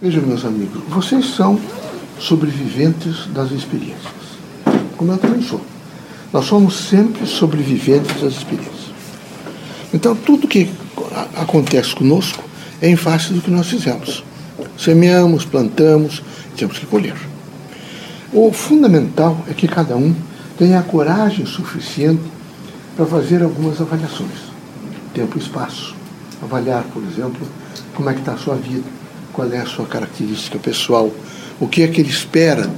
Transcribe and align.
Vejam, 0.00 0.22
meus 0.22 0.44
amigos, 0.44 0.80
vocês 0.88 1.34
são 1.34 1.58
sobreviventes 2.20 3.26
das 3.34 3.50
experiências, 3.50 4.38
como 4.96 5.10
eu 5.10 5.18
também 5.18 5.42
sou. 5.42 5.60
Nós 6.32 6.44
somos 6.44 6.88
sempre 6.88 7.26
sobreviventes 7.26 8.22
das 8.22 8.34
experiências. 8.34 8.92
Então, 9.92 10.14
tudo 10.14 10.46
que 10.46 10.70
acontece 11.34 11.96
conosco 11.96 12.44
é 12.80 12.88
em 12.88 12.94
face 12.94 13.32
do 13.32 13.40
que 13.40 13.50
nós 13.50 13.66
fizemos. 13.66 14.22
Semeamos, 14.78 15.44
plantamos, 15.44 16.22
temos 16.56 16.78
que 16.78 16.86
colher. 16.86 17.16
O 18.32 18.52
fundamental 18.52 19.44
é 19.48 19.52
que 19.52 19.66
cada 19.66 19.96
um 19.96 20.14
tenha 20.56 20.78
a 20.78 20.82
coragem 20.84 21.44
suficiente 21.44 22.22
para 22.96 23.04
fazer 23.04 23.42
algumas 23.42 23.80
avaliações. 23.80 24.46
Tempo 25.12 25.36
e 25.36 25.40
espaço. 25.40 25.96
Avaliar, 26.40 26.84
por 26.84 27.02
exemplo, 27.02 27.44
como 27.96 28.08
é 28.08 28.12
que 28.12 28.20
está 28.20 28.34
a 28.34 28.38
sua 28.38 28.54
vida, 28.54 28.97
qual 29.38 29.52
é 29.52 29.58
a 29.58 29.66
sua 29.66 29.86
característica 29.86 30.58
pessoal, 30.58 31.12
o 31.60 31.68
que 31.68 31.84
é 31.84 31.86
que 31.86 32.00
ele 32.00 32.10
espera 32.10 32.68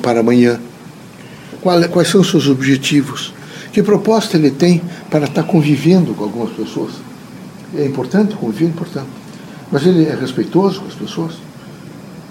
para 0.00 0.20
amanhã, 0.20 0.60
é, 1.82 1.88
quais 1.88 2.06
são 2.06 2.20
os 2.20 2.30
seus 2.30 2.46
objetivos, 2.46 3.34
que 3.72 3.82
proposta 3.82 4.36
ele 4.36 4.52
tem 4.52 4.80
para 5.10 5.24
estar 5.24 5.42
convivendo 5.42 6.14
com 6.14 6.22
algumas 6.22 6.52
pessoas. 6.52 6.92
É 7.76 7.84
importante 7.84 8.36
conviver, 8.36 8.66
é 8.66 8.68
importante. 8.68 9.08
Mas 9.72 9.84
ele 9.84 10.04
é 10.04 10.14
respeitoso 10.14 10.82
com 10.82 10.86
as 10.86 10.94
pessoas, 10.94 11.34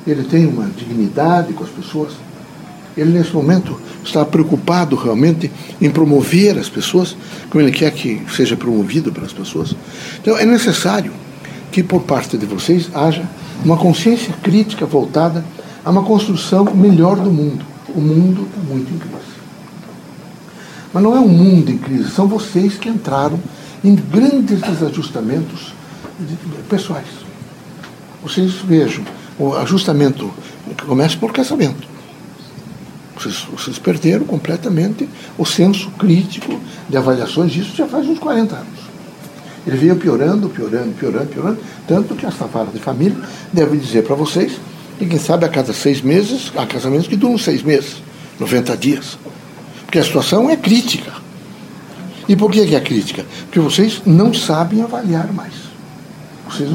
ele 0.07 0.23
tem 0.23 0.45
uma 0.45 0.67
dignidade 0.69 1.51
com 1.51 1.65
as 1.65 1.69
pessoas, 1.69 2.13
ele 2.95 3.11
nesse 3.11 3.33
momento 3.33 3.77
está 4.05 4.23
preocupado 4.23 4.95
realmente 4.95 5.51
em 5.81 5.89
promover 5.89 6.57
as 6.57 6.69
pessoas, 6.69 7.13
como 7.49 7.61
ele 7.61 7.73
quer 7.73 7.91
que 7.91 8.21
seja 8.33 8.55
promovido 8.55 9.11
pelas 9.11 9.33
pessoas. 9.33 9.75
Então 10.21 10.37
é 10.37 10.45
necessário 10.45 11.11
que 11.75 11.83
por 11.83 12.03
parte 12.03 12.37
de 12.37 12.45
vocês 12.45 12.89
haja 12.95 13.27
uma 13.61 13.75
consciência 13.75 14.33
crítica 14.41 14.85
voltada 14.85 15.43
a 15.83 15.89
uma 15.89 16.03
construção 16.03 16.63
melhor 16.73 17.17
do 17.17 17.29
mundo. 17.29 17.65
O 17.93 17.99
mundo 17.99 18.47
está 18.47 18.61
muito 18.61 18.93
em 18.93 18.97
crise. 18.97 19.35
Mas 20.93 21.03
não 21.03 21.13
é 21.13 21.19
o 21.19 21.27
mundo 21.27 21.69
em 21.69 21.77
crise, 21.77 22.11
são 22.11 22.29
vocês 22.29 22.75
que 22.75 22.87
entraram 22.87 23.37
em 23.83 23.93
grandes 23.93 24.61
desajustamentos 24.61 25.73
pessoais. 26.69 27.09
Vocês 28.23 28.53
vejam, 28.53 29.03
o 29.37 29.53
ajustamento 29.55 30.31
começa 30.87 31.17
por 31.17 31.33
casamento. 31.33 31.85
Vocês, 33.19 33.45
vocês, 33.51 33.77
perderam 33.77 34.23
completamente 34.23 35.09
o 35.37 35.45
senso 35.45 35.91
crítico 35.99 36.57
de 36.87 36.95
avaliações 36.95 37.51
disso 37.51 37.75
já 37.75 37.85
faz 37.85 38.07
uns 38.07 38.19
40 38.19 38.55
anos. 38.55 38.84
Ele 39.65 39.77
veio 39.77 39.95
piorando, 39.95 40.49
piorando, 40.49 40.93
piorando, 40.93 41.27
piorando, 41.27 41.57
tanto 41.87 42.15
que 42.15 42.25
essa 42.25 42.45
vara 42.45 42.69
de 42.71 42.79
família 42.79 43.17
deve 43.51 43.77
dizer 43.77 44.03
para 44.03 44.15
vocês 44.15 44.53
que, 44.99 45.05
quem 45.05 45.17
sabe, 45.17 45.45
a 45.45 45.49
cada 45.49 45.73
seis 45.73 46.01
meses, 46.01 46.51
há 46.55 46.65
casamentos 46.65 47.07
que 47.07 47.15
duram 47.15 47.37
seis 47.37 47.63
meses, 47.63 48.01
90 48.39 48.77
dias. 48.77 49.17
Porque 49.85 49.99
a 49.99 50.03
situação 50.03 50.49
é 50.49 50.55
crítica. 50.55 51.11
E 52.27 52.35
por 52.35 52.51
que 52.51 52.75
é 52.75 52.79
crítica? 52.79 53.25
Porque 53.45 53.59
vocês 53.59 54.01
não 54.05 54.33
sabem 54.33 54.81
avaliar 54.81 55.31
mais. 55.31 55.53
Vocês 56.49 56.69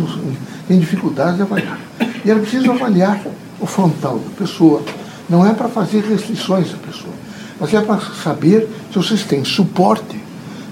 têm 0.67 0.79
dificuldade 0.79 1.37
de 1.37 1.43
avaliar. 1.43 1.79
E 2.25 2.31
era 2.31 2.41
preciso 2.41 2.71
avaliar 2.71 3.21
o 3.61 3.67
frontal 3.67 4.19
da 4.19 4.31
pessoa. 4.45 4.83
Não 5.29 5.47
é 5.47 5.55
para 5.55 5.69
fazer 5.69 6.03
restrições 6.05 6.73
à 6.75 6.77
pessoa, 6.77 7.15
mas 7.59 7.73
é 7.73 7.81
para 7.81 8.01
saber 8.01 8.69
se 8.91 8.99
vocês 8.99 9.23
têm 9.23 9.45
suporte 9.45 10.21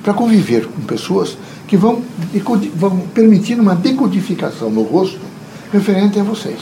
para 0.03 0.15
conviver 0.15 0.67
com 0.67 0.81
pessoas 0.83 1.37
que 1.69 1.77
vão, 1.77 2.03
vão 2.75 2.99
permitir 3.15 3.61
uma 3.61 3.77
decodificação 3.77 4.71
no 4.71 4.83
rosto 4.83 5.21
referente 5.71 6.19
a 6.19 6.25
vocês. 6.25 6.59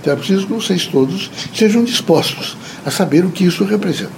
Então 0.00 0.12
é 0.12 0.16
preciso 0.16 0.48
que 0.48 0.52
vocês 0.52 0.86
todos 0.86 1.30
sejam 1.54 1.84
dispostos 1.84 2.56
a 2.84 2.90
saber 2.90 3.24
o 3.24 3.30
que 3.30 3.44
isso 3.44 3.64
representa. 3.64 4.10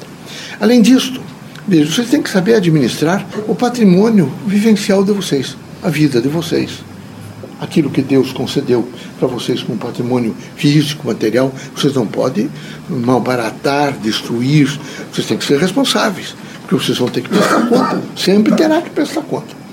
Além 0.58 0.80
disso, 0.80 1.20
veja, 1.68 1.92
vocês 1.92 2.08
têm 2.08 2.22
que 2.22 2.30
saber 2.30 2.54
administrar 2.54 3.26
o 3.46 3.54
patrimônio 3.54 4.32
vivencial 4.46 5.04
de 5.04 5.12
vocês, 5.12 5.54
a 5.82 5.90
vida 5.90 6.22
de 6.22 6.28
vocês. 6.28 6.82
Aquilo 7.60 7.90
que 7.90 8.00
Deus 8.00 8.32
concedeu 8.32 8.88
para 9.18 9.28
vocês 9.28 9.62
como 9.62 9.78
patrimônio 9.78 10.34
físico, 10.56 11.06
material, 11.06 11.52
vocês 11.76 11.94
não 11.94 12.06
podem 12.06 12.50
malbaratar, 12.88 13.92
destruir, 13.98 14.66
vocês 15.12 15.26
têm 15.26 15.36
que 15.36 15.44
ser 15.44 15.58
responsáveis, 15.58 16.34
porque 16.62 16.82
vocês 16.82 16.96
vão 16.96 17.08
ter 17.08 17.20
que 17.20 17.28
prestar 17.28 17.68
conta, 17.68 18.02
sempre 18.16 18.54
terá 18.54 18.80
que 18.80 18.90
prestar 18.90 19.20
conta. 19.22 19.63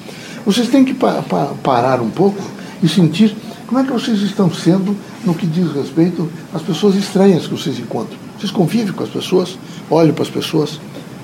Vocês 0.46 0.68
têm 0.70 0.84
que 0.84 0.94
pa 0.94 1.22
pa 1.22 1.54
parar 1.64 2.02
um 2.02 2.10
pouco 2.10 2.42
e 2.82 2.90
sentir 2.90 3.36
como 3.68 3.80
é 3.80 3.84
que 3.84 3.92
vocês 3.92 4.20
estão 4.22 4.52
sendo 4.52 4.96
no 5.24 5.34
que 5.34 5.46
diz 5.46 5.72
respeito 5.72 6.30
às 6.54 6.62
pessoas 6.62 6.96
estranhas 6.96 7.48
que 7.48 7.54
vocês 7.54 7.80
encontram. 7.80 8.18
Vocês 8.38 8.52
convivem 8.52 8.92
com 8.92 9.04
as 9.04 9.10
pessoas, 9.10 9.58
olham 9.90 10.14
para 10.14 10.24
as 10.24 10.30
pessoas. 10.30 10.80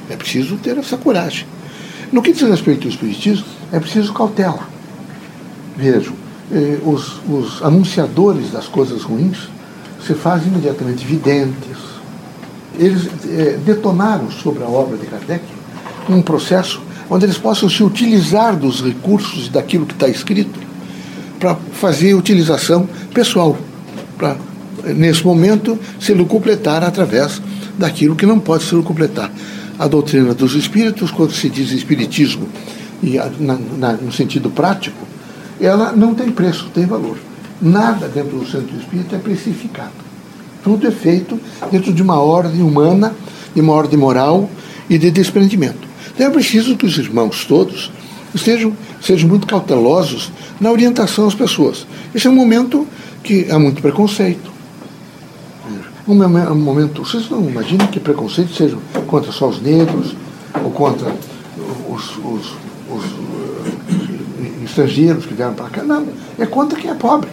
É 0.10 0.16
preciso 0.16 0.56
ter 0.58 0.78
essa 0.78 0.96
coragem. 0.98 1.46
No 2.12 2.22
que 2.22 2.32
diz 2.32 2.44
respeito 2.44 2.84
ao 2.84 2.90
Espiritismo, 2.90 3.46
é 3.72 3.80
preciso 3.80 4.14
cautela. 4.14 4.70
Vejam, 5.76 6.14
eh, 6.52 6.80
os, 6.86 7.20
os 7.28 7.62
anunciadores 7.62 8.52
das 8.52 8.68
coisas 8.68 9.04
ruins 9.04 9.50
se 10.06 10.14
fazem 10.14 10.48
imediatamente 10.48 11.06
videntes. 11.06 11.78
Eles 12.80 13.10
eh, 13.26 13.60
detonaram 13.66 14.32
sobre 14.32 14.64
a 14.64 14.68
obra 14.68 14.96
de 14.96 15.06
Kardec 15.08 15.44
um 16.08 16.22
processo 16.22 16.82
onde 17.10 17.26
eles 17.26 17.38
possam 17.38 17.70
se 17.70 17.84
utilizar 17.84 18.56
dos 18.56 18.82
recursos 18.82 19.50
daquilo 19.50 19.86
que 19.86 19.94
está 19.94 20.08
escrito 20.08 20.60
para 21.40 21.56
fazer 21.56 22.14
utilização 22.14 22.88
pessoal, 23.14 23.58
para, 24.18 24.36
nesse 24.96 25.24
momento, 25.24 25.78
se 26.00 26.14
lucupletar 26.14 26.84
através 26.84 27.42
daquilo 27.78 28.16
que 28.16 28.26
não 28.26 28.40
pode 28.40 28.64
se 28.64 28.76
lucupletar. 28.76 29.32
A 29.78 29.88
doutrina 29.88 30.34
dos 30.34 30.56
espíritos, 30.56 31.12
quando 31.12 31.32
se 31.34 31.50
diz 31.50 31.72
espiritismo, 31.72 32.48
e 33.02 33.18
na, 33.40 33.58
na, 33.78 33.94
no 33.94 34.12
sentido 34.12 34.50
prático, 34.50 35.06
ela 35.62 35.92
não 35.92 36.16
tem 36.16 36.32
preço, 36.32 36.70
tem 36.74 36.86
valor. 36.86 37.18
Nada 37.62 38.08
dentro 38.08 38.40
do 38.40 38.46
centro 38.46 38.76
espírita 38.78 39.16
é 39.16 39.20
precificado. 39.20 39.92
Tudo 40.64 40.88
é 40.88 40.92
feito 40.92 41.40
dentro 41.72 41.94
de 41.94 42.02
uma 42.02 42.20
ordem 42.20 42.62
humana, 42.62 43.14
de 43.54 43.62
uma 43.62 43.74
ordem 43.74 43.98
moral 43.98 44.50
e 44.90 44.98
de 44.98 45.12
desprendimento. 45.12 45.87
Então 46.18 46.26
é 46.26 46.32
preciso 46.32 46.76
que 46.76 46.84
os 46.84 46.98
irmãos 46.98 47.46
todos 47.46 47.92
estejam, 48.34 48.76
sejam 49.00 49.30
muito 49.30 49.46
cautelosos 49.46 50.32
na 50.60 50.72
orientação 50.72 51.28
às 51.28 51.36
pessoas. 51.36 51.86
Esse 52.14 52.26
é 52.26 52.30
um 52.32 52.36
momento 52.36 52.88
que 53.22 53.46
há 53.52 53.60
muito 53.60 53.84
preconceito. 53.84 54.52
Um 56.08 56.16
momento, 56.56 57.06
vocês 57.06 57.30
não 57.30 57.48
imaginam 57.48 57.86
que 57.86 58.00
preconceito 58.00 58.52
seja 58.56 58.76
contra 59.06 59.32
só 59.32 59.48
os 59.48 59.62
negros 59.62 60.16
ou 60.64 60.72
contra 60.72 61.16
os, 61.88 62.18
os, 62.18 62.54
os 62.90 63.04
uh, 63.04 64.64
estrangeiros 64.66 65.24
que 65.24 65.36
vieram 65.36 65.54
para 65.54 65.70
cá. 65.70 65.84
Não, 65.84 66.08
é 66.40 66.48
contra 66.48 66.80
quem 66.80 66.90
é 66.90 66.96
pobre. 66.96 67.30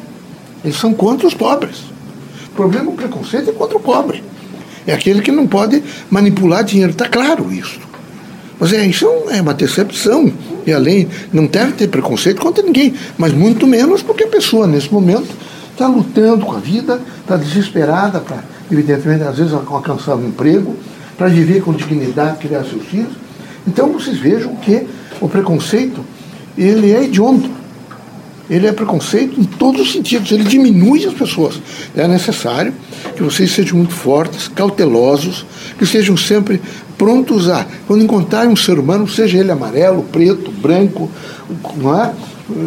Eles 0.63 0.77
são 0.77 0.93
contra 0.93 1.27
os 1.27 1.33
pobres. 1.33 1.85
O 2.49 2.55
problema, 2.55 2.91
o 2.91 2.95
preconceito 2.95 3.49
é 3.49 3.53
contra 3.55 3.79
o 3.79 3.81
pobre. 3.81 4.23
É 4.87 4.93
aquele 4.93 5.23
que 5.23 5.33
não 5.33 5.47
pode 5.47 5.83
manipular 6.11 6.63
dinheiro. 6.63 6.91
Está 6.93 7.09
claro 7.09 7.51
isso. 7.51 7.94
Mas 8.59 8.73
é, 8.73 8.87
isso 8.87 9.07
é 9.31 9.41
uma 9.41 9.55
decepção. 9.55 10.33
E 10.67 10.73
além, 10.73 11.09
não 11.33 11.47
deve 11.47 11.73
ter 11.73 11.89
preconceito 11.89 12.41
contra 12.41 12.63
ninguém, 12.63 12.95
mas 13.19 13.33
muito 13.33 13.67
menos 13.67 14.03
porque 14.03 14.25
a 14.25 14.29
pessoa, 14.29 14.67
nesse 14.67 14.93
momento, 14.93 15.29
está 15.73 15.87
lutando 15.87 16.47
com 16.47 16.53
a 16.53 16.61
vida, 16.61 17.01
está 17.21 17.37
desesperada 17.37 18.21
para, 18.21 18.45
evidentemente, 18.71 19.25
às 19.25 19.37
vezes 19.37 19.53
alcançar 19.53 20.15
um 20.15 20.29
emprego, 20.29 20.77
para 21.17 21.29
viver 21.29 21.63
com 21.63 21.73
dignidade, 21.73 22.39
criar 22.39 22.65
seus 22.65 22.85
filhos. 22.85 23.13
Então 23.67 23.93
vocês 23.93 24.19
vejam 24.19 24.55
que 24.57 24.87
o 25.21 25.29
preconceito, 25.29 26.05
ele 26.57 26.93
é 26.93 27.05
hediondo. 27.05 27.65
Ele 28.49 28.67
é 28.67 28.73
preconceito 28.73 29.41
em 29.41 29.45
todos 29.45 29.81
os 29.81 29.93
sentidos, 29.93 30.31
ele 30.31 30.45
diminui 30.45 31.07
as 31.07 31.15
pessoas. 31.15 31.61
É 31.97 32.07
necessário 32.07 32.75
que 33.17 33.23
vocês 33.23 33.51
sejam 33.51 33.79
muito 33.79 33.95
fortes, 33.95 34.49
cautelosos, 34.49 35.47
que 35.79 35.87
sejam 35.87 36.15
sempre 36.15 36.61
prontos 36.97 37.49
a, 37.49 37.67
quando 37.87 38.03
encontrarem 38.03 38.51
um 38.51 38.57
ser 38.57 38.79
humano, 38.79 39.07
seja 39.09 39.39
ele 39.39 39.51
amarelo, 39.51 40.03
preto, 40.05 40.51
branco, 40.51 41.11
não 41.77 42.01
é? 42.01 42.13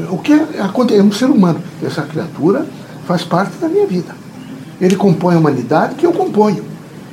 o 0.10 0.18
que 0.18 0.34
acontece? 0.60 1.00
É 1.00 1.04
um 1.04 1.12
ser 1.12 1.26
humano. 1.26 1.62
Essa 1.84 2.02
criatura 2.02 2.66
faz 3.08 3.24
parte 3.24 3.58
da 3.58 3.68
minha 3.68 3.86
vida. 3.86 4.16
Ele 4.80 4.96
compõe 4.96 5.36
a 5.36 5.38
humanidade 5.38 5.96
que 5.96 6.06
eu 6.06 6.12
componho. 6.12 6.64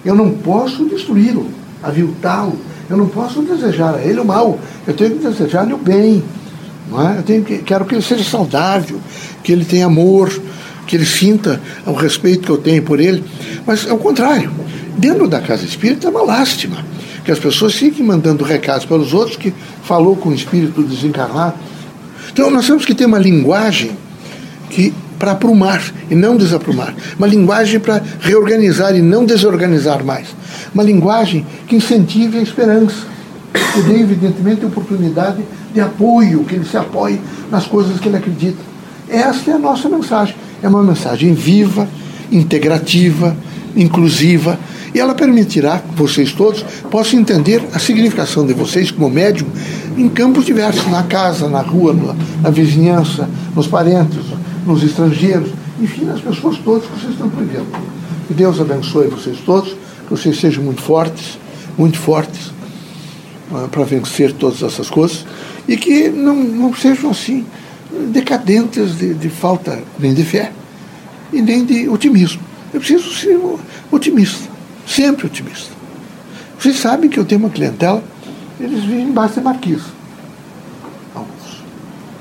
Eu 0.04 0.14
não 0.14 0.30
posso 0.30 0.84
destruí-lo, 0.84 1.48
aviltá-lo. 1.82 2.58
Eu 2.88 2.96
não 2.96 3.08
posso 3.08 3.40
desejar 3.42 3.94
a 3.94 4.02
ele 4.02 4.20
o 4.20 4.24
mal. 4.24 4.58
Eu 4.86 4.94
tenho 4.94 5.12
que 5.12 5.26
desejar-lhe 5.26 5.72
o 5.72 5.78
bem. 5.78 6.22
Não 6.90 7.08
é? 7.08 7.18
Eu 7.18 7.22
tenho 7.22 7.42
que, 7.42 7.58
quero 7.58 7.84
que 7.86 7.94
ele 7.94 8.02
seja 8.02 8.22
saudável, 8.22 9.00
que 9.42 9.52
ele 9.52 9.64
tenha 9.64 9.86
amor, 9.86 10.30
que 10.86 10.96
ele 10.96 11.06
sinta 11.06 11.60
o 11.86 11.92
respeito 11.92 12.42
que 12.42 12.50
eu 12.50 12.58
tenho 12.58 12.82
por 12.82 13.00
ele. 13.00 13.24
Mas, 13.66 13.88
ao 13.88 13.96
contrário, 13.96 14.50
dentro 14.98 15.26
da 15.26 15.40
casa 15.40 15.64
espírita 15.64 16.08
é 16.08 16.10
uma 16.10 16.22
lástima 16.22 16.93
que 17.24 17.30
as 17.30 17.38
pessoas 17.38 17.74
fiquem 17.74 18.04
mandando 18.04 18.44
recados 18.44 18.84
para 18.84 18.98
os 18.98 19.14
outros 19.14 19.36
que 19.36 19.52
falou 19.82 20.14
com 20.16 20.28
o 20.28 20.34
espírito 20.34 20.82
desencarnado. 20.82 21.54
Então 22.32 22.50
nós 22.50 22.66
temos 22.66 22.84
que 22.84 22.94
ter 22.94 23.06
uma 23.06 23.18
linguagem 23.18 23.92
que 24.68 24.92
para 25.18 25.32
aprumar 25.32 25.80
e 26.10 26.14
não 26.14 26.36
desaprumar, 26.36 26.94
uma 27.16 27.26
linguagem 27.26 27.80
para 27.80 28.02
reorganizar 28.20 28.94
e 28.94 29.00
não 29.00 29.24
desorganizar 29.24 30.04
mais, 30.04 30.28
uma 30.74 30.82
linguagem 30.82 31.46
que 31.66 31.76
incentive 31.76 32.38
a 32.38 32.42
esperança, 32.42 33.06
que 33.72 33.80
dê, 33.82 34.00
evidentemente, 34.00 34.66
oportunidade 34.66 35.42
de 35.72 35.80
apoio, 35.80 36.44
que 36.44 36.56
ele 36.56 36.64
se 36.64 36.76
apoie 36.76 37.20
nas 37.50 37.66
coisas 37.66 37.98
que 38.00 38.08
ele 38.08 38.16
acredita. 38.16 38.58
Essa 39.08 39.52
é 39.52 39.54
a 39.54 39.58
nossa 39.58 39.88
mensagem. 39.88 40.34
É 40.62 40.68
uma 40.68 40.82
mensagem 40.82 41.34
viva, 41.34 41.88
integrativa, 42.30 43.36
inclusiva, 43.76 44.58
e 44.94 45.00
ela 45.00 45.14
permitirá 45.14 45.80
que 45.80 45.96
vocês 45.96 46.32
todos 46.32 46.62
possam 46.88 47.18
entender 47.18 47.60
a 47.72 47.80
significação 47.80 48.46
de 48.46 48.54
vocês 48.54 48.92
como 48.92 49.10
médium 49.10 49.48
em 49.96 50.08
campos 50.08 50.46
diversos, 50.46 50.86
na 50.86 51.02
casa, 51.02 51.48
na 51.48 51.60
rua, 51.60 51.92
na, 51.92 52.14
na 52.42 52.50
vizinhança, 52.50 53.28
nos 53.56 53.66
parentes, 53.66 54.20
nos 54.64 54.84
estrangeiros, 54.84 55.50
enfim, 55.80 56.04
nas 56.04 56.20
pessoas 56.20 56.58
todas 56.58 56.84
que 56.84 57.00
vocês 57.00 57.12
estão 57.12 57.28
vivendo. 57.28 57.66
Que 58.28 58.34
Deus 58.34 58.60
abençoe 58.60 59.08
vocês 59.08 59.38
todos, 59.44 59.70
que 59.70 60.10
vocês 60.10 60.38
sejam 60.38 60.62
muito 60.62 60.80
fortes, 60.80 61.38
muito 61.76 61.98
fortes, 61.98 62.52
uh, 63.50 63.68
para 63.68 63.82
vencer 63.82 64.32
todas 64.32 64.62
essas 64.62 64.88
coisas, 64.88 65.26
e 65.66 65.76
que 65.76 66.08
não, 66.08 66.36
não 66.36 66.74
sejam 66.74 67.10
assim 67.10 67.44
decadentes 68.12 68.96
de, 68.96 69.14
de 69.14 69.28
falta 69.28 69.82
nem 69.98 70.14
de 70.14 70.24
fé 70.24 70.52
e 71.32 71.42
nem 71.42 71.64
de 71.64 71.88
otimismo. 71.88 72.40
Eu 72.72 72.80
preciso 72.80 73.12
ser 73.14 73.38
otimista, 73.90 74.48
sempre 74.86 75.26
otimista. 75.26 75.72
Vocês 76.58 76.78
sabem 76.78 77.10
que 77.10 77.18
eu 77.18 77.24
tenho 77.24 77.40
uma 77.40 77.50
clientela, 77.50 78.02
eles 78.58 78.84
vivem 78.84 79.08
embaixo 79.08 79.34
de 79.34 79.40
marquise. 79.40 79.84
Alguns. 81.14 81.62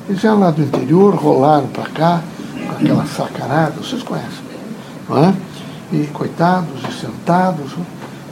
Eles 0.09 0.21
vieram 0.21 0.39
lá 0.39 0.51
do 0.51 0.61
interior, 0.61 1.15
rolaram 1.15 1.67
para 1.67 1.89
cá, 1.89 2.23
com 2.65 2.71
aquela 2.73 3.05
sacanada, 3.05 3.73
vocês 3.77 4.03
conhecem. 4.03 4.43
Não 5.07 5.25
é? 5.25 5.33
E 5.91 6.07
coitados, 6.07 6.81
e 6.89 6.99
sentados, 6.99 7.73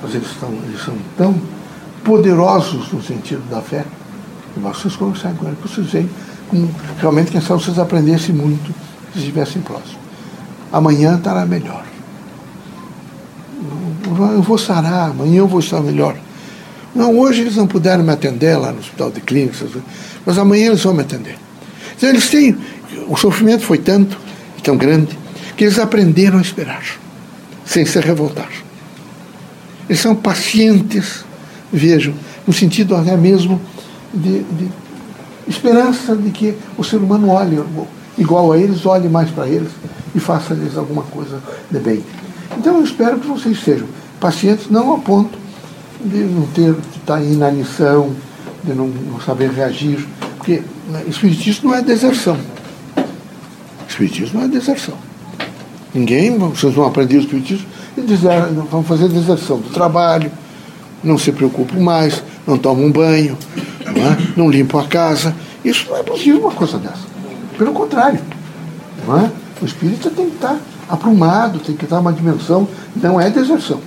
mas 0.01 0.15
eles, 0.15 0.29
estão, 0.31 0.49
eles 0.49 0.83
são 0.83 0.95
tão 1.17 1.35
poderosos 2.03 2.91
no 2.91 3.01
sentido 3.01 3.47
da 3.49 3.61
fé, 3.61 3.85
que 4.53 4.59
vocês 4.59 4.95
conversarem 4.95 5.37
com 5.37 5.45
eles, 5.45 5.59
vocês 5.61 5.87
veem 5.87 6.09
como 6.49 6.69
realmente, 6.99 7.31
quem 7.31 7.39
sabe, 7.39 7.63
vocês 7.63 7.79
aprendessem 7.79 8.35
muito 8.35 8.73
se 9.13 9.19
estivessem 9.19 9.61
próximos. 9.61 9.97
Amanhã 10.73 11.15
estará 11.15 11.45
melhor 11.45 11.83
eu 14.33 14.41
vou 14.41 14.57
sarar, 14.57 15.11
amanhã 15.11 15.39
eu 15.39 15.47
vou 15.47 15.59
estar 15.59 15.81
melhor. 15.81 16.15
Não, 16.93 17.17
hoje 17.17 17.41
eles 17.41 17.55
não 17.55 17.67
puderam 17.67 18.03
me 18.03 18.11
atender 18.11 18.57
lá 18.57 18.71
no 18.71 18.79
hospital 18.79 19.11
de 19.11 19.21
clínicas, 19.21 19.69
mas 20.25 20.37
amanhã 20.37 20.67
eles 20.67 20.83
vão 20.83 20.93
me 20.93 21.01
atender. 21.01 21.37
Então 21.95 22.09
eles 22.09 22.29
têm, 22.29 22.57
o 23.07 23.15
sofrimento 23.15 23.63
foi 23.63 23.77
tanto 23.77 24.17
e 24.57 24.61
tão 24.61 24.75
grande 24.75 25.17
que 25.55 25.63
eles 25.63 25.79
aprenderam 25.79 26.37
a 26.37 26.41
esperar, 26.41 26.83
sem 27.65 27.85
se 27.85 27.99
revoltar. 27.99 28.49
Eles 29.87 30.01
são 30.01 30.15
pacientes, 30.15 31.23
vejam, 31.71 32.13
no 32.45 32.53
sentido 32.53 32.95
até 32.95 33.15
mesmo 33.15 33.61
de, 34.13 34.43
de 34.43 34.69
esperança 35.47 36.15
de 36.15 36.29
que 36.31 36.55
o 36.77 36.83
ser 36.83 36.97
humano 36.97 37.29
olhe 37.29 37.63
igual 38.17 38.51
a 38.51 38.57
eles, 38.57 38.85
olhe 38.85 39.07
mais 39.07 39.29
para 39.29 39.47
eles 39.47 39.69
e 40.13 40.19
faça-lhes 40.19 40.77
alguma 40.77 41.03
coisa 41.03 41.41
de 41.69 41.79
bem. 41.79 42.03
Então 42.57 42.77
eu 42.77 42.83
espero 42.83 43.19
que 43.19 43.27
vocês 43.27 43.61
sejam 43.63 43.87
pacientes, 44.19 44.69
não 44.69 44.93
a 44.93 44.99
ponto 44.99 45.37
de 46.03 46.17
não 46.17 46.45
ter, 46.47 46.73
de 46.73 46.97
estar 46.97 47.21
em 47.21 47.33
inanição, 47.33 48.11
de 48.63 48.73
não, 48.73 48.87
não 48.87 49.19
saber 49.21 49.51
reagir, 49.51 50.05
porque 50.37 50.61
né, 50.87 51.03
espiritismo 51.07 51.69
não 51.69 51.77
é 51.77 51.81
deserção. 51.81 52.37
Espiritismo 53.87 54.39
não 54.39 54.45
é 54.45 54.49
deserção. 54.49 54.95
Ninguém, 55.93 56.37
vocês 56.37 56.73
vão 56.73 56.85
aprender 56.85 57.17
o 57.17 57.21
espiritismo 57.21 57.67
e 57.97 58.01
dizer, 58.01 58.29
vão 58.69 58.83
fazer 58.83 59.09
deserção 59.09 59.57
do 59.57 59.69
trabalho, 59.69 60.31
não 61.03 61.17
se 61.17 61.31
preocupam 61.31 61.79
mais, 61.79 62.23
não 62.47 62.57
tomam 62.57 62.91
banho, 62.91 63.37
não, 63.85 64.07
é? 64.07 64.17
não 64.37 64.49
limpam 64.49 64.79
a 64.79 64.87
casa. 64.87 65.35
Isso 65.63 65.87
não 65.89 65.97
é 65.97 66.03
possível 66.03 66.41
uma 66.41 66.51
coisa 66.51 66.77
dessa. 66.77 67.11
Pelo 67.57 67.73
contrário. 67.73 68.19
É? 68.99 69.29
O 69.61 69.65
espírito 69.65 70.09
tem 70.11 70.29
que 70.29 70.35
estar 70.35 70.57
aprumado, 70.91 71.59
tem 71.59 71.75
que 71.75 71.85
estar 71.85 71.99
uma 71.99 72.11
dimensão, 72.11 72.67
não 72.95 73.19
é 73.19 73.29
deserção. 73.29 73.79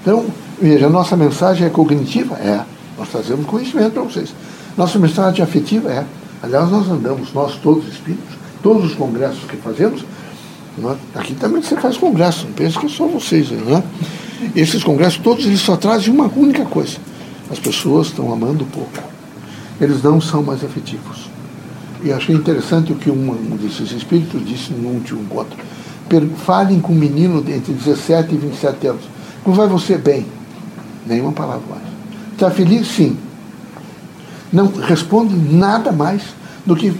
Então, 0.00 0.24
veja, 0.60 0.86
a 0.86 0.88
nossa 0.90 1.16
mensagem 1.16 1.66
é 1.66 1.70
cognitiva? 1.70 2.34
É. 2.36 2.64
Nós 2.96 3.08
trazemos 3.10 3.46
conhecimento 3.46 3.92
para 3.92 4.02
vocês. 4.02 4.34
Nossa 4.76 4.98
mensagem 4.98 5.44
afetiva? 5.44 5.90
É. 5.90 6.04
Aliás, 6.42 6.70
nós 6.70 6.88
andamos, 6.88 7.32
nós 7.34 7.56
todos 7.56 7.86
espíritos, 7.86 8.34
todos 8.62 8.84
os 8.84 8.94
congressos 8.94 9.44
que 9.44 9.56
fazemos, 9.56 10.04
nós, 10.78 10.96
aqui 11.14 11.34
também 11.34 11.60
você 11.60 11.76
faz 11.76 11.96
congresso, 11.96 12.46
não 12.46 12.52
pense 12.52 12.78
que 12.78 12.86
é 12.86 12.88
só 12.88 13.06
vocês, 13.06 13.50
né? 13.50 13.82
Esses 14.54 14.82
congressos 14.82 15.18
todos 15.18 15.44
eles 15.44 15.60
só 15.60 15.76
trazem 15.76 16.12
uma 16.12 16.30
única 16.34 16.64
coisa. 16.64 16.96
As 17.50 17.58
pessoas 17.58 18.08
estão 18.08 18.32
amando 18.32 18.64
pouco. 18.66 19.02
Eles 19.80 20.02
não 20.02 20.20
são 20.20 20.42
mais 20.42 20.64
afetivos. 20.64 21.28
E 22.02 22.12
achei 22.12 22.34
interessante 22.34 22.92
o 22.92 22.94
que 22.94 23.10
um, 23.10 23.56
desses 23.60 23.90
espíritos 23.90 24.46
disse 24.46 24.72
num 24.72 24.90
último 24.90 25.20
encontro 25.22 25.58
falem 26.44 26.80
com 26.80 26.92
um 26.92 26.96
menino 26.96 27.38
entre 27.48 27.72
17 27.72 28.34
e 28.34 28.38
27 28.38 28.86
anos. 28.86 29.02
Como 29.44 29.56
vai 29.56 29.68
você 29.68 29.96
bem? 29.96 30.26
Nenhuma 31.06 31.32
palavra 31.32 31.62
mais. 31.68 31.82
Está 32.32 32.50
feliz? 32.50 32.86
Sim. 32.88 33.16
Não 34.52 34.66
responde 34.66 35.34
nada 35.34 35.92
mais 35.92 36.22
do 36.64 36.74
que 36.74 36.92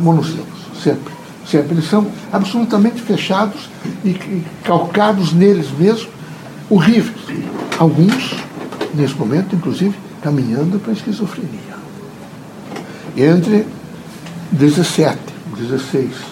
monossílabos. 0.00 0.60
Sempre. 0.82 1.12
Sempre. 1.46 1.74
Eles 1.74 1.88
são 1.88 2.06
absolutamente 2.32 3.00
fechados 3.00 3.68
e, 4.04 4.44
calcados 4.62 5.32
neles 5.32 5.70
mesmos, 5.76 6.08
horríveis. 6.68 7.16
Alguns, 7.78 8.34
nesse 8.94 9.14
momento, 9.14 9.56
inclusive, 9.56 9.94
caminhando 10.22 10.78
para 10.78 10.90
a 10.90 10.94
esquizofrenia. 10.94 11.70
Entre 13.16 13.66
17, 14.52 15.18
16 15.56 16.29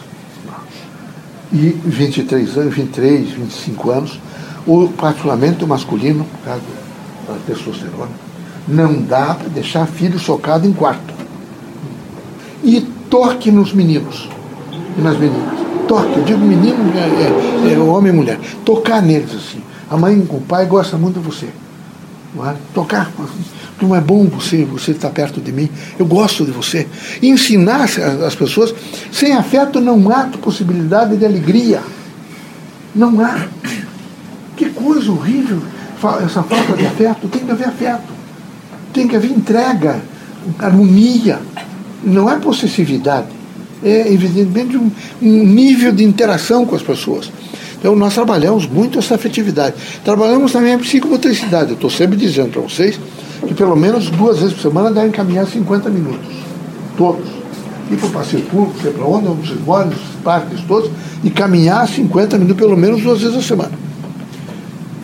e 1.52 1.76
23 1.84 2.56
anos, 2.58 2.74
23, 2.74 3.30
25 3.30 3.90
anos, 3.90 4.20
o 4.66 4.88
particularmente 4.88 5.64
o 5.64 5.68
masculino, 5.68 6.24
por 6.24 6.44
causa 6.44 6.62
da 7.26 7.34
testosterona, 7.46 8.10
não 8.66 9.00
dá 9.00 9.34
para 9.34 9.48
deixar 9.48 9.86
filho 9.86 10.18
socado 10.18 10.66
em 10.66 10.72
quarto. 10.72 11.14
E 12.62 12.80
toque 13.08 13.50
nos 13.50 13.72
meninos 13.72 14.28
e 14.96 15.00
nas 15.00 15.16
meninas. 15.16 15.58
Toque, 15.86 16.18
eu 16.18 16.24
digo 16.24 16.40
menino, 16.40 16.92
é, 16.94 17.70
é, 17.70 17.72
é 17.72 17.78
homem 17.78 18.12
e 18.12 18.16
mulher. 18.16 18.38
Tocar 18.64 19.00
neles 19.00 19.34
assim. 19.34 19.62
A 19.90 19.96
mãe, 19.96 20.18
o 20.28 20.40
pai 20.42 20.66
gosta 20.66 20.98
muito 20.98 21.18
de 21.18 21.24
você. 21.24 21.48
É? 22.36 22.54
Tocar, 22.74 23.10
como 23.80 23.94
é 23.94 24.00
bom 24.00 24.26
você, 24.26 24.64
você 24.64 24.90
estar 24.90 25.08
perto 25.10 25.40
de 25.40 25.50
mim, 25.50 25.68
eu 25.98 26.04
gosto 26.04 26.44
de 26.44 26.50
você. 26.50 26.86
E 27.22 27.28
ensinar 27.28 27.82
as 28.26 28.34
pessoas, 28.34 28.74
sem 29.10 29.32
afeto 29.32 29.80
não 29.80 30.10
há 30.10 30.24
possibilidade 30.24 31.16
de 31.16 31.24
alegria. 31.24 31.80
Não 32.94 33.20
há. 33.20 33.46
Que 34.56 34.66
coisa 34.70 35.10
horrível 35.10 35.62
essa 36.24 36.42
falta 36.42 36.74
de 36.74 36.86
afeto. 36.86 37.28
Tem 37.28 37.44
que 37.44 37.50
haver 37.50 37.68
afeto. 37.68 38.12
Tem 38.92 39.08
que 39.08 39.16
haver 39.16 39.30
entrega, 39.30 40.00
harmonia. 40.58 41.40
Não 42.04 42.30
é 42.30 42.38
possessividade. 42.38 43.28
É, 43.82 44.12
evidentemente, 44.12 44.76
um, 44.76 44.90
um 45.22 45.44
nível 45.44 45.92
de 45.92 46.04
interação 46.04 46.66
com 46.66 46.76
as 46.76 46.82
pessoas. 46.82 47.30
Então, 47.78 47.94
nós 47.94 48.14
trabalhamos 48.14 48.66
muito 48.66 48.98
essa 48.98 49.14
afetividade. 49.14 49.76
Trabalhamos 50.04 50.52
também 50.52 50.74
a 50.74 50.78
psicomotricidade. 50.78 51.70
Eu 51.70 51.74
estou 51.74 51.90
sempre 51.90 52.16
dizendo 52.16 52.50
para 52.50 52.62
vocês 52.62 52.98
que 53.46 53.54
pelo 53.54 53.76
menos 53.76 54.10
duas 54.10 54.38
vezes 54.38 54.54
por 54.54 54.62
semana 54.62 54.90
devem 54.90 55.10
caminhar 55.10 55.46
50 55.46 55.88
minutos. 55.88 56.28
Todos. 56.96 57.28
Ir 57.90 57.96
para 57.96 58.06
o 58.06 58.10
passeio 58.10 58.42
público, 58.44 58.74
sei 58.82 58.92
para 58.92 59.06
onde, 59.06 59.54
moram, 59.64 59.86
nos 59.86 59.98
parques 60.22 60.60
todos, 60.62 60.90
e 61.24 61.30
caminhar 61.30 61.88
50 61.88 62.36
minutos 62.36 62.60
pelo 62.60 62.76
menos 62.76 63.02
duas 63.02 63.20
vezes 63.20 63.36
a 63.36 63.42
semana. 63.42 63.72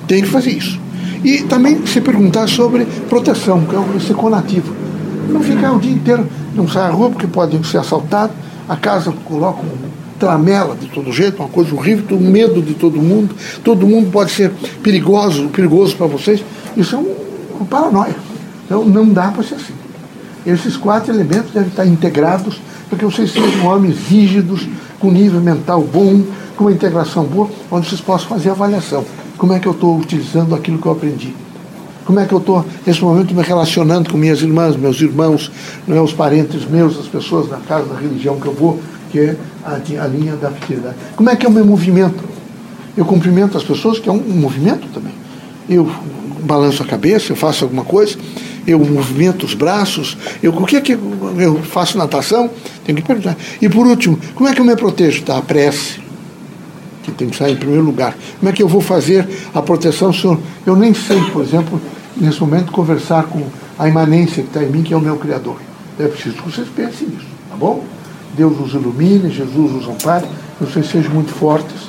Tem 0.06 0.20
que 0.20 0.28
fazer 0.28 0.50
isso. 0.50 0.78
E 1.22 1.42
também 1.44 1.86
se 1.86 2.00
perguntar 2.00 2.46
sobre 2.48 2.84
proteção, 3.08 3.64
que 3.64 3.74
é 3.74 3.78
o 3.78 4.00
seconativo. 4.00 4.74
Não 5.30 5.40
ficar 5.40 5.72
o 5.72 5.78
dia 5.78 5.92
inteiro, 5.92 6.28
não 6.54 6.68
sair 6.68 6.88
à 6.88 6.90
rua 6.90 7.08
porque 7.08 7.26
pode 7.26 7.66
ser 7.66 7.78
assaltado, 7.78 8.32
a 8.68 8.76
casa 8.76 9.12
coloca 9.24 9.60
um 9.62 10.03
tramela 10.18 10.76
de 10.76 10.86
todo 10.88 11.12
jeito, 11.12 11.42
uma 11.42 11.48
coisa 11.48 11.74
horrível, 11.74 12.16
um 12.16 12.30
medo 12.30 12.62
de 12.62 12.74
todo 12.74 13.00
mundo, 13.00 13.34
todo 13.62 13.86
mundo 13.86 14.10
pode 14.10 14.30
ser 14.30 14.50
perigoso, 14.82 15.48
perigoso 15.48 15.96
para 15.96 16.06
vocês. 16.06 16.44
Isso 16.76 16.94
é 16.94 16.98
um, 16.98 17.14
um 17.60 17.64
paranoia. 17.64 18.14
Então 18.64 18.84
não 18.84 19.08
dá 19.08 19.28
para 19.28 19.42
ser 19.42 19.56
assim. 19.56 19.74
Esses 20.46 20.76
quatro 20.76 21.12
elementos 21.12 21.50
devem 21.52 21.68
estar 21.68 21.86
integrados 21.86 22.60
para 22.88 22.98
que 22.98 23.04
vocês 23.04 23.32
sejam 23.32 23.66
homens 23.66 23.96
rígidos, 24.08 24.68
com 25.00 25.10
nível 25.10 25.40
mental 25.40 25.82
bom, 25.82 26.22
com 26.56 26.64
uma 26.64 26.72
integração 26.72 27.24
boa, 27.24 27.48
onde 27.70 27.88
vocês 27.88 28.00
possam 28.00 28.28
fazer 28.28 28.50
avaliação. 28.50 29.04
Como 29.36 29.52
é 29.52 29.58
que 29.58 29.66
eu 29.66 29.72
estou 29.72 29.98
utilizando 29.98 30.54
aquilo 30.54 30.78
que 30.78 30.86
eu 30.86 30.92
aprendi? 30.92 31.34
Como 32.04 32.20
é 32.20 32.26
que 32.26 32.34
eu 32.34 32.38
estou, 32.38 32.64
nesse 32.86 33.02
momento, 33.02 33.34
me 33.34 33.42
relacionando 33.42 34.10
com 34.10 34.18
minhas 34.18 34.42
irmãs, 34.42 34.76
meus 34.76 35.00
irmãos, 35.00 35.50
né, 35.86 35.98
os 36.00 36.12
parentes 36.12 36.68
meus, 36.68 36.98
as 36.98 37.06
pessoas 37.06 37.48
da 37.48 37.56
casa 37.56 37.86
da 37.86 37.98
religião 37.98 38.38
que 38.38 38.46
eu 38.46 38.52
vou, 38.52 38.78
que 39.10 39.18
é 39.18 39.36
a, 39.64 39.74
a 39.74 40.06
linha 40.06 40.36
da 40.36 40.48
afetividade. 40.48 40.96
Como 41.16 41.30
é 41.30 41.36
que 41.36 41.46
é 41.46 41.48
o 41.48 41.52
meu 41.52 41.64
movimento? 41.64 42.22
Eu 42.96 43.04
cumprimento 43.04 43.56
as 43.56 43.64
pessoas, 43.64 43.98
que 43.98 44.08
é 44.08 44.12
um, 44.12 44.16
um 44.16 44.36
movimento 44.36 44.86
também. 44.92 45.12
Eu 45.68 45.90
balanço 46.42 46.82
a 46.82 46.86
cabeça, 46.86 47.32
eu 47.32 47.36
faço 47.36 47.64
alguma 47.64 47.84
coisa, 47.84 48.16
eu 48.66 48.78
movimento 48.78 49.44
os 49.44 49.54
braços, 49.54 50.16
eu, 50.42 50.52
o 50.52 50.66
que 50.66 50.76
é 50.76 50.80
que 50.80 50.92
eu 50.92 51.62
faço 51.62 51.98
natação? 51.98 52.50
Tenho 52.84 52.96
que 52.96 53.04
perguntar. 53.04 53.36
E 53.60 53.68
por 53.68 53.86
último, 53.86 54.18
como 54.34 54.48
é 54.48 54.54
que 54.54 54.60
eu 54.60 54.64
me 54.64 54.76
protejo 54.76 55.24
da 55.24 55.40
prece? 55.40 56.00
Que 57.02 57.12
tem 57.12 57.28
que 57.28 57.36
sair 57.36 57.52
em 57.52 57.56
primeiro 57.56 57.82
lugar. 57.82 58.16
Como 58.38 58.48
é 58.48 58.52
que 58.52 58.62
eu 58.62 58.68
vou 58.68 58.80
fazer 58.80 59.28
a 59.54 59.60
proteção? 59.60 60.10
Eu 60.64 60.76
nem 60.76 60.94
sei, 60.94 61.20
por 61.32 61.42
exemplo, 61.42 61.80
nesse 62.16 62.40
momento, 62.40 62.72
conversar 62.72 63.24
com 63.24 63.44
a 63.78 63.88
imanência 63.88 64.42
que 64.42 64.48
está 64.48 64.62
em 64.62 64.70
mim, 64.70 64.82
que 64.82 64.94
é 64.94 64.96
o 64.96 65.00
meu 65.00 65.16
Criador. 65.16 65.56
É 65.98 66.06
preciso 66.06 66.36
que 66.36 66.50
vocês 66.50 66.68
pensem 66.68 67.08
nisso, 67.08 67.26
tá 67.50 67.56
bom? 67.56 67.84
Deus 68.36 68.58
os 68.60 68.72
ilumine, 68.74 69.30
Jesus 69.30 69.72
os 69.72 69.88
ampare, 69.88 70.26
que 70.58 70.64
vocês 70.64 70.88
sejam 70.88 71.12
muito 71.12 71.32
fortes, 71.32 71.88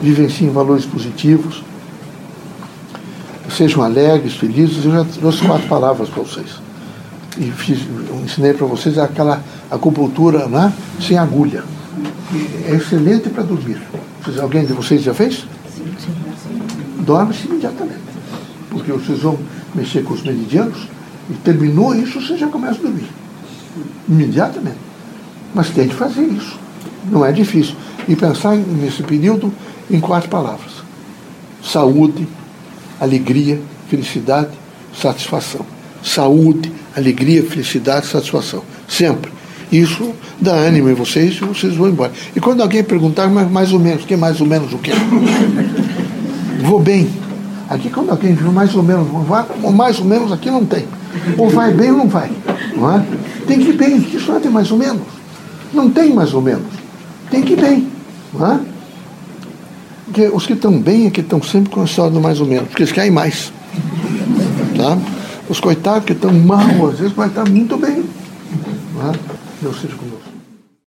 vivenciem 0.00 0.50
valores 0.50 0.84
positivos, 0.84 1.62
sejam 3.50 3.82
alegres, 3.82 4.34
felizes. 4.34 4.84
Eu 4.84 4.92
já 4.92 5.04
trouxe 5.04 5.44
quatro 5.44 5.68
palavras 5.68 6.08
para 6.08 6.22
vocês. 6.22 6.62
E 7.38 7.50
fiz, 7.50 7.80
ensinei 8.24 8.54
para 8.54 8.66
vocês 8.66 8.98
aquela 8.98 9.42
acupuntura 9.70 10.46
né, 10.46 10.72
sem 11.00 11.18
agulha. 11.18 11.64
É 12.66 12.74
excelente 12.74 13.28
para 13.28 13.42
dormir. 13.42 13.80
Alguém 14.40 14.64
de 14.64 14.72
vocês 14.72 15.02
já 15.02 15.12
fez? 15.12 15.46
Dorme-se 17.00 17.46
imediatamente. 17.46 18.00
Porque 18.70 18.90
vocês 18.92 19.20
vão 19.20 19.38
mexer 19.74 20.02
com 20.02 20.14
os 20.14 20.22
meridianos 20.22 20.88
e 21.30 21.34
terminou 21.34 21.94
isso, 21.94 22.20
você 22.20 22.36
já 22.36 22.48
começa 22.48 22.78
a 22.78 22.82
dormir. 22.82 23.08
Imediatamente. 24.08 24.93
Mas 25.54 25.70
tem 25.70 25.88
que 25.88 25.94
fazer 25.94 26.22
isso. 26.22 26.58
Não 27.10 27.24
é 27.24 27.32
difícil. 27.32 27.76
E 28.08 28.16
pensar 28.16 28.56
nesse 28.56 29.02
período 29.02 29.52
em 29.90 30.00
quatro 30.00 30.28
palavras: 30.28 30.72
saúde, 31.62 32.26
alegria, 33.00 33.60
felicidade, 33.88 34.50
satisfação. 35.00 35.64
Saúde, 36.02 36.70
alegria, 36.96 37.42
felicidade, 37.42 38.06
satisfação. 38.06 38.62
Sempre. 38.88 39.32
Isso 39.72 40.12
dá 40.40 40.52
ânimo 40.52 40.90
em 40.90 40.94
vocês 40.94 41.36
e 41.36 41.44
vocês 41.44 41.74
vão 41.74 41.88
embora. 41.88 42.12
E 42.36 42.40
quando 42.40 42.60
alguém 42.62 42.84
perguntar, 42.84 43.28
mas 43.28 43.50
mais 43.50 43.72
ou 43.72 43.80
menos, 43.80 44.04
que 44.04 44.16
mais 44.16 44.40
ou 44.40 44.46
menos 44.46 44.72
o 44.72 44.78
quê? 44.78 44.92
Vou 46.62 46.78
bem. 46.78 47.08
Aqui 47.68 47.88
quando 47.88 48.10
alguém 48.10 48.34
viu 48.34 48.52
mais 48.52 48.74
ou 48.74 48.82
menos, 48.82 49.08
vai, 49.26 49.44
mais 49.72 49.98
ou 49.98 50.04
menos 50.04 50.30
aqui 50.30 50.50
não 50.50 50.64
tem. 50.64 50.86
Ou 51.38 51.48
vai 51.48 51.72
bem 51.72 51.90
ou 51.90 51.98
não 51.98 52.08
vai. 52.08 52.30
Não 52.76 52.94
é? 52.94 53.04
Tem 53.46 53.58
que 53.58 53.70
ir 53.70 53.76
bem. 53.76 53.96
Isso 53.96 54.30
não 54.30 54.40
tem 54.40 54.50
mais 54.50 54.70
ou 54.70 54.78
menos. 54.78 55.02
Não 55.74 55.90
tem 55.90 56.14
mais 56.14 56.32
ou 56.32 56.40
menos. 56.40 56.72
Tem 57.30 57.42
que 57.42 57.54
ir 57.54 57.60
bem. 57.60 57.88
Não 58.32 58.52
é? 58.52 58.60
Porque 60.04 60.28
os 60.28 60.46
que 60.46 60.52
estão 60.52 60.78
bem 60.78 61.06
é 61.06 61.10
que 61.10 61.20
estão 61.20 61.42
sempre 61.42 61.70
com 61.70 61.80
a 61.80 61.84
história 61.84 62.12
do 62.12 62.20
mais 62.20 62.40
ou 62.40 62.46
menos, 62.46 62.68
porque 62.68 62.82
eles 62.82 62.92
querem 62.92 63.10
mais. 63.10 63.52
Tá? 64.76 64.96
Os 65.48 65.60
coitados 65.60 66.04
que 66.04 66.12
estão 66.12 66.32
mal, 66.32 66.88
às 66.88 66.98
vezes, 66.98 67.12
vai 67.12 67.28
estar 67.28 67.48
muito 67.48 67.76
bem. 67.76 68.04
Não 68.94 69.10
é? 69.10 69.14
Deus 69.60 69.80
seja 69.80 69.94
conosco. 69.94 70.33